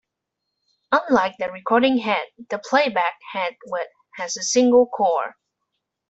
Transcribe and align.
Unlike 0.91 1.35
the 1.37 1.51
recording 1.51 1.99
head, 1.99 2.25
the 2.49 2.57
playback 2.57 3.19
head 3.33 3.55
has 4.17 4.35
a 4.35 4.41
single 4.41 4.87
core. 4.87 5.35